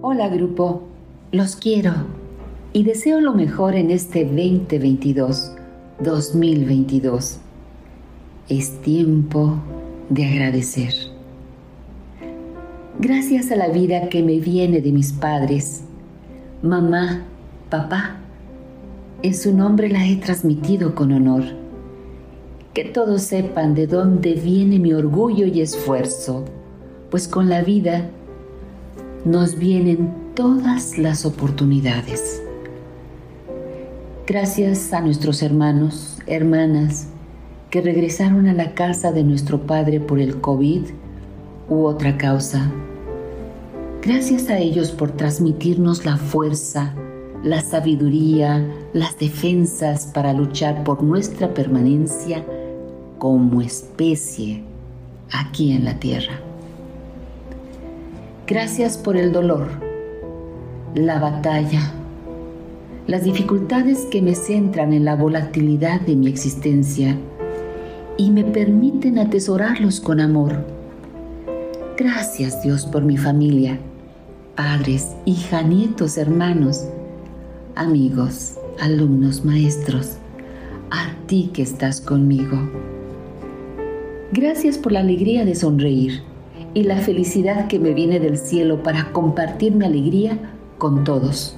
[0.00, 0.82] Hola grupo,
[1.32, 1.92] los quiero
[2.72, 5.56] y deseo lo mejor en este 2022,
[5.98, 7.38] 2022.
[8.48, 9.56] Es tiempo
[10.08, 10.94] de agradecer.
[13.00, 15.82] Gracias a la vida que me viene de mis padres,
[16.62, 17.24] mamá,
[17.68, 18.18] papá,
[19.24, 21.42] en su nombre la he transmitido con honor.
[22.72, 26.44] Que todos sepan de dónde viene mi orgullo y esfuerzo,
[27.10, 28.12] pues con la vida
[29.24, 32.42] nos vienen todas las oportunidades.
[34.26, 37.08] Gracias a nuestros hermanos, hermanas,
[37.70, 40.82] que regresaron a la casa de nuestro Padre por el COVID
[41.68, 42.70] u otra causa.
[44.02, 46.94] Gracias a ellos por transmitirnos la fuerza,
[47.42, 52.44] la sabiduría, las defensas para luchar por nuestra permanencia
[53.18, 54.62] como especie
[55.30, 56.47] aquí en la Tierra.
[58.48, 59.68] Gracias por el dolor,
[60.94, 61.92] la batalla,
[63.06, 67.14] las dificultades que me centran en la volatilidad de mi existencia
[68.16, 70.64] y me permiten atesorarlos con amor.
[71.98, 73.78] Gracias Dios por mi familia,
[74.56, 76.86] padres, hija, nietos, hermanos,
[77.74, 80.12] amigos, alumnos, maestros,
[80.90, 82.56] a ti que estás conmigo.
[84.32, 86.22] Gracias por la alegría de sonreír
[86.74, 90.38] y la felicidad que me viene del cielo para compartir mi alegría
[90.78, 91.56] con todos.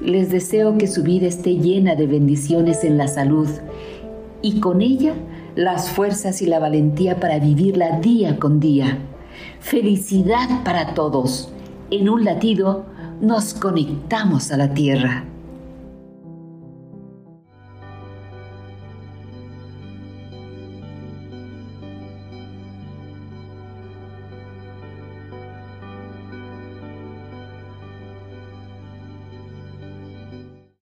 [0.00, 3.48] Les deseo que su vida esté llena de bendiciones en la salud
[4.42, 5.14] y con ella
[5.54, 8.98] las fuerzas y la valentía para vivirla día con día.
[9.60, 11.50] Felicidad para todos.
[11.90, 12.84] En un latido
[13.20, 15.24] nos conectamos a la tierra.